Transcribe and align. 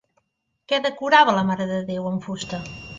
Què 0.71 0.79
decorava 0.87 1.37
la 1.39 1.47
marededéu 1.53 2.13
en 2.17 2.21
fusta? 2.29 2.67